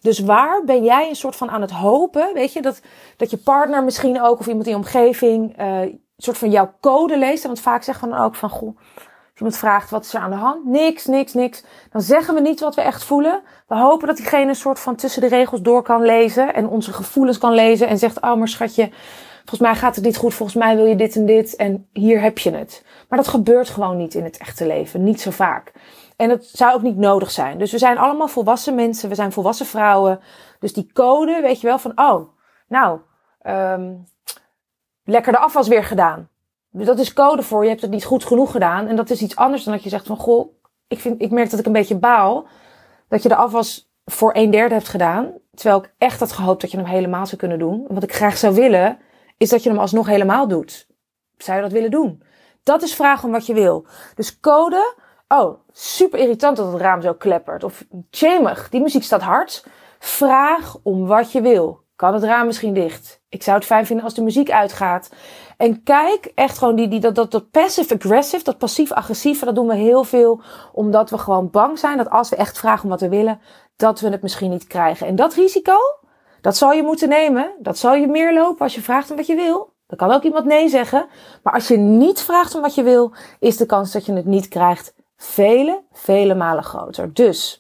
Dus 0.06 0.20
waar 0.20 0.64
ben 0.64 0.84
jij 0.84 1.10
een 1.10 1.16
soort 1.16 1.36
van 1.36 1.50
aan 1.50 1.62
het 1.62 1.72
hopen? 1.72 2.34
Weet 2.34 2.54
je, 2.54 2.62
dat, 2.62 2.82
dat 3.18 3.30
je 3.30 3.38
partner 3.38 3.84
misschien 3.84 4.22
ook 4.22 4.40
of 4.40 4.48
iemand 4.48 4.66
in 4.66 4.72
je 4.72 4.78
omgeving 4.78 5.60
uh, 5.60 5.82
een 5.82 6.02
soort 6.18 6.38
van 6.38 6.52
jouw 6.52 6.74
code 6.82 7.18
leest. 7.18 7.44
Want 7.44 7.60
vaak 7.60 7.84
zeggen 7.84 8.10
we 8.10 8.16
dan 8.16 8.26
ook 8.26 8.36
van, 8.36 8.50
goh, 8.50 8.78
als 8.96 9.38
iemand 9.38 9.58
vraagt 9.58 9.90
wat 9.90 10.06
is 10.06 10.14
er 10.14 10.20
aan 10.20 10.30
de 10.30 10.36
hand? 10.36 10.66
Niks, 10.66 11.06
niks, 11.06 11.34
niks. 11.34 11.64
Dan 11.92 12.02
zeggen 12.02 12.34
we 12.34 12.42
niet 12.42 12.60
wat 12.60 12.76
we 12.76 12.82
echt 12.82 13.04
voelen. 13.04 13.42
We 13.68 13.76
hopen 13.76 14.08
dat 14.08 14.18
diegene 14.18 14.48
een 14.48 14.56
soort 14.56 14.80
van 14.80 14.96
tussen 14.96 15.22
de 15.22 15.28
regels 15.28 15.62
door 15.62 15.82
kan 15.84 16.02
lezen 16.02 16.54
en 16.54 16.68
onze 16.68 16.94
gevoelens 16.94 17.38
kan 17.38 17.54
lezen 17.54 17.88
en 17.88 17.98
zegt, 17.98 18.22
oh 18.22 18.36
maar 18.36 18.48
schatje, 18.48 18.90
volgens 19.46 19.60
mij 19.60 19.75
gaat 19.75 19.96
het 19.96 20.04
niet 20.06 20.18
goed, 20.18 20.34
volgens 20.34 20.58
mij 20.58 20.75
wil 20.75 20.86
je 20.86 20.96
dit 20.96 21.16
en 21.16 21.25
dit 21.25 21.56
en 21.56 21.88
hier 21.94 22.22
heb 22.22 22.38
je 22.38 22.52
het. 22.52 22.84
Maar 23.10 23.20
dat 23.20 23.28
gebeurt 23.28 23.70
gewoon 23.70 23.98
niet 23.98 24.14
in 24.14 24.24
het 24.24 24.38
echte 24.38 24.68
leven, 24.68 25.04
niet 25.04 25.22
zo 25.22 25.32
vaak. 25.32 25.72
En 26.16 26.30
het 26.30 26.46
zou 26.46 26.74
ook 26.74 26.82
niet 26.82 26.98
nodig 26.98 27.32
zijn. 27.32 27.58
Dus 27.58 27.72
we 27.72 27.78
zijn 27.78 27.98
allemaal 27.98 28.28
volwassen 28.28 28.75
mensen, 28.75 29.10
we 29.10 29.16
zijn 29.16 29.32
volwassen 29.32 29.66
vrouwen. 29.66 30.20
Dus 30.60 30.74
die 30.74 30.90
code, 30.94 31.42
weet 31.42 31.62
je 31.62 31.68
wel, 31.68 31.80
van 31.80 31.92
oh, 31.96 32.30
nou, 32.68 33.00
um, 33.48 34.08
lekker 35.04 35.32
de 35.32 35.40
afwas 35.40 35.68
weer 35.68 35.84
gedaan. 35.84 36.30
Dus 36.72 36.86
dat 36.86 37.00
is 37.00 37.14
code 37.14 37.44
voor 37.44 37.64
je 37.64 37.70
hebt 37.70 37.82
het 37.82 37.92
niet 37.92 38.06
goed 38.06 38.25
genoeg 38.25 38.52
gedaan. 38.52 38.88
En 38.88 38.96
dat 38.96 39.10
is 39.10 39.22
iets 39.22 39.36
anders 39.36 39.64
dan 39.64 39.74
dat 39.74 39.84
je 39.84 39.90
zegt 39.90 40.06
van 40.06 40.18
goh, 40.18 40.54
ik, 40.88 41.00
vind, 41.00 41.22
ik 41.22 41.32
merk 41.32 41.50
dat 41.50 41.60
ik 41.60 41.66
een 41.66 41.72
beetje 41.72 41.98
baal. 41.98 42.48
Dat 43.08 43.24
je 43.24 43.30
de 43.30 43.36
afwas 43.36 43.90
voor 44.06 44.32
een 44.36 44.52
derde 44.52 44.74
hebt 44.74 44.90
gedaan. 44.90 45.32
Terwijl 45.54 45.84
ik 45.84 45.94
echt 45.98 46.20
had 46.20 46.32
gehoopt 46.32 46.62
dat 46.62 46.72
je 46.72 46.78
hem 46.78 46.86
helemaal 46.86 47.25
zou 47.25 47.38
kunnen 47.38 47.60
doen. 47.60 47.86
En 47.88 47.94
wat 47.94 48.04
ik 48.04 48.14
graag 48.14 48.38
zou 48.38 48.56
willen, 48.56 48.98
is 49.38 49.50
dat 49.50 49.63
je 49.63 49.70
hem 49.70 49.80
alsnog 49.80 50.08
helemaal 50.08 50.48
doet. 50.48 50.88
Zou 51.38 51.58
je 51.58 51.63
dat 51.63 51.72
willen 51.72 51.92
doen? 51.92 52.24
Dat 52.63 52.82
is 52.82 52.96
vragen 52.96 53.25
om 53.25 53.32
wat 53.32 53.46
je 53.46 53.54
wil. 53.54 53.88
Dus 54.15 54.39
code 54.39 54.96
Oh, 55.27 55.58
super 55.72 56.20
irritant 56.20 56.58
dat 56.58 56.72
het 56.72 56.82
raam 56.82 57.01
zo 57.01 57.13
kleppert. 57.13 57.63
Of 57.63 57.86
tjemig, 58.10 58.70
die 58.70 58.82
muziek 58.82 59.04
staat 59.04 59.22
hard. 59.22 59.65
Vraag 60.00 60.77
om 60.84 61.06
wat 61.06 61.32
je 61.32 61.42
wil. 61.42 61.84
Kan 61.96 62.13
het 62.13 62.24
raam 62.24 62.46
misschien 62.46 62.74
dicht? 62.74 63.22
Ik 63.30 63.44
zou 63.44 63.58
het 63.58 63.65
fijn 63.65 63.86
vinden 63.86 64.06
als 64.06 64.13
de 64.13 64.24
muziek 64.24 64.51
uitgaat. 64.51 65.10
En 65.58 65.84
kijk 65.84 66.32
echt 66.36 66.58
gewoon 66.58 66.75
die, 66.75 66.88
die, 66.88 67.00
dat, 67.00 67.15
dat, 67.15 67.32
dat 67.32 67.51
passive-aggressive, 67.51 68.44
dat 68.44 68.58
passief-agressieve, 68.58 69.46
dat 69.46 69.56
doen 69.56 69.68
we 69.68 69.75
heel 69.75 70.04
veel 70.04 70.42
omdat 70.74 71.10
we 71.10 71.18
gewoon 71.18 71.50
bang 71.50 71.80
zijn 71.80 71.98
dat 71.98 72.10
als 72.10 72.30
we 72.30 72.36
echt 72.36 72.58
vragen 72.58 72.84
om 72.84 72.89
wat 72.89 73.01
we 73.01 73.10
willen, 73.10 73.39
dat 73.75 74.00
we 74.00 74.10
het 74.10 74.22
misschien 74.22 74.50
niet 74.50 74.68
krijgen. 74.68 75.08
En 75.08 75.15
dat 75.15 75.34
risico, 75.34 75.77
dat 76.46 76.58
zal 76.58 76.72
je 76.72 76.84
moeten 76.84 77.10
nemen. 77.10 77.52
Dat 77.60 77.78
zal 77.78 77.96
je 77.96 78.08
meer 78.08 78.34
lopen 78.34 78.62
als 78.62 78.75
je 78.75 78.82
vraagt 78.82 79.10
om 79.12 79.18
wat 79.18 79.28
je 79.28 79.36
wil. 79.36 79.74
Dan 79.88 79.98
kan 79.98 80.12
ook 80.12 80.24
iemand 80.24 80.46
nee 80.46 80.70
zeggen. 80.70 81.08
Maar 81.44 81.54
als 81.54 81.68
je 81.68 81.78
niet 81.78 82.22
vraagt 82.22 82.56
om 82.56 82.62
wat 82.62 82.75
je 82.75 82.84
wil, 82.84 83.14
is 83.40 83.58
de 83.58 83.66
kans 83.66 83.92
dat 83.92 84.06
je 84.06 84.14
het 84.14 84.25
niet 84.25 84.48
krijgt 84.48 84.94
vele, 85.18 85.84
vele 85.92 86.36
malen 86.36 86.64
groter. 86.64 87.14
Dus 87.14 87.60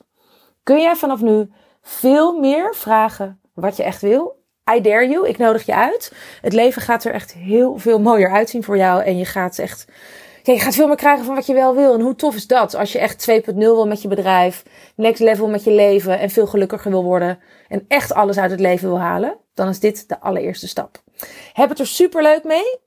kun 0.63 0.81
jij 0.81 0.95
vanaf 0.95 1.21
nu 1.21 1.51
veel 1.81 2.39
meer 2.39 2.75
vragen 2.75 3.39
wat 3.53 3.77
je 3.77 3.83
echt 3.83 4.01
wil. 4.01 4.43
I 4.75 4.81
dare 4.81 5.07
you, 5.07 5.27
ik 5.27 5.37
nodig 5.37 5.65
je 5.65 5.75
uit. 5.75 6.13
Het 6.41 6.53
leven 6.53 6.81
gaat 6.81 7.03
er 7.03 7.13
echt 7.13 7.33
heel 7.33 7.77
veel 7.77 7.99
mooier 7.99 8.31
uitzien 8.31 8.63
voor 8.63 8.77
jou. 8.77 9.03
En 9.03 9.17
je 9.17 9.25
gaat 9.25 9.59
echt, 9.59 9.85
ja, 10.45 10.53
je 10.53 10.59
gaat 10.59 10.75
veel 10.75 10.87
meer 10.87 10.95
krijgen 10.95 11.25
van 11.25 11.35
wat 11.35 11.45
je 11.45 11.53
wel 11.53 11.75
wil. 11.75 11.93
En 11.93 12.01
hoe 12.01 12.15
tof 12.15 12.35
is 12.35 12.47
dat 12.47 12.75
als 12.75 12.91
je 12.91 12.99
echt 12.99 13.29
2.0 13.29 13.55
wil 13.55 13.87
met 13.87 14.01
je 14.01 14.07
bedrijf, 14.07 14.63
next 14.95 15.21
level 15.21 15.47
met 15.47 15.63
je 15.63 15.71
leven 15.71 16.19
en 16.19 16.29
veel 16.29 16.47
gelukkiger 16.47 16.91
wil 16.91 17.03
worden. 17.03 17.39
En 17.67 17.85
echt 17.87 18.13
alles 18.13 18.37
uit 18.37 18.51
het 18.51 18.59
leven 18.59 18.87
wil 18.87 18.99
halen. 18.99 19.37
Dan 19.53 19.67
is 19.67 19.79
dit 19.79 20.09
de 20.09 20.19
allereerste 20.19 20.67
stap. 20.67 21.01
Heb 21.53 21.69
het 21.69 21.79
er 21.79 21.87
super 21.87 22.21
leuk 22.21 22.43
mee. 22.43 22.79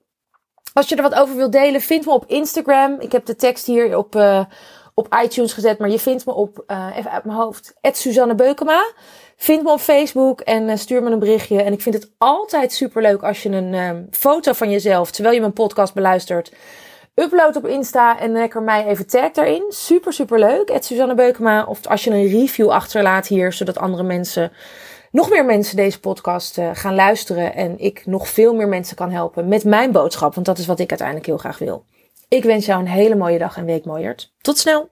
Als 0.73 0.89
je 0.89 0.95
er 0.95 1.01
wat 1.01 1.13
over 1.13 1.35
wilt 1.35 1.51
delen, 1.51 1.81
vind 1.81 2.05
me 2.05 2.11
op 2.11 2.25
Instagram. 2.27 2.95
Ik 2.99 3.11
heb 3.11 3.25
de 3.25 3.35
tekst 3.35 3.65
hier 3.65 3.97
op, 3.97 4.15
uh, 4.15 4.45
op 4.93 5.15
iTunes 5.23 5.53
gezet, 5.53 5.79
maar 5.79 5.89
je 5.89 5.99
vindt 5.99 6.25
me 6.25 6.33
op, 6.33 6.63
uh, 6.67 6.87
even 6.95 7.11
uit 7.11 7.23
mijn 7.23 7.37
hoofd, 7.37 7.73
Suzanne 7.81 8.35
Beukema. 8.35 8.91
Vind 9.35 9.63
me 9.63 9.71
op 9.71 9.79
Facebook 9.79 10.41
en 10.41 10.69
uh, 10.69 10.75
stuur 10.75 11.03
me 11.03 11.11
een 11.11 11.19
berichtje. 11.19 11.61
En 11.61 11.73
ik 11.73 11.81
vind 11.81 11.95
het 11.95 12.11
altijd 12.17 12.73
super 12.73 13.01
leuk 13.01 13.23
als 13.23 13.43
je 13.43 13.49
een 13.49 14.07
foto 14.11 14.53
van 14.53 14.69
jezelf, 14.69 15.11
terwijl 15.11 15.35
je 15.35 15.41
mijn 15.41 15.53
podcast 15.53 15.93
beluistert, 15.93 16.51
upload 17.19 17.55
op 17.55 17.67
Insta 17.67 18.19
en 18.19 18.31
lekker 18.31 18.61
mij 18.61 18.85
even 18.85 19.07
tag 19.07 19.31
daarin. 19.31 19.63
Super, 19.69 20.13
super 20.13 20.39
leuk. 20.39 20.77
Suzanne 20.79 21.15
Beukema. 21.15 21.65
Of 21.65 21.87
als 21.87 22.03
je 22.03 22.11
een 22.11 22.27
review 22.27 22.69
achterlaat 22.69 23.27
hier, 23.27 23.53
zodat 23.53 23.77
andere 23.77 24.03
mensen 24.03 24.51
nog 25.11 25.29
meer 25.29 25.45
mensen 25.45 25.75
deze 25.75 25.99
podcast 25.99 26.57
uh, 26.57 26.69
gaan 26.73 26.95
luisteren 26.95 27.55
en 27.55 27.79
ik 27.79 28.05
nog 28.05 28.27
veel 28.27 28.53
meer 28.55 28.67
mensen 28.67 28.95
kan 28.95 29.11
helpen 29.11 29.47
met 29.47 29.63
mijn 29.63 29.91
boodschap, 29.91 30.33
want 30.33 30.45
dat 30.45 30.57
is 30.57 30.65
wat 30.65 30.79
ik 30.79 30.89
uiteindelijk 30.89 31.27
heel 31.27 31.37
graag 31.37 31.57
wil. 31.57 31.85
Ik 32.27 32.43
wens 32.43 32.65
jou 32.65 32.79
een 32.79 32.87
hele 32.87 33.15
mooie 33.15 33.37
dag 33.37 33.57
en 33.57 33.65
week 33.65 33.85
mooiert. 33.85 34.33
Tot 34.41 34.57
snel! 34.57 34.89